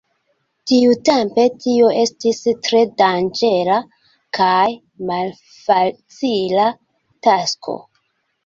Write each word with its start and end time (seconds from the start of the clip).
Tiutempe 0.69 1.43
tio 1.65 1.89
estis 2.03 2.39
tre 2.69 2.81
danĝera 3.01 3.77
kaj 4.39 4.65
malfacila 5.11 6.67
tasko. 7.29 7.79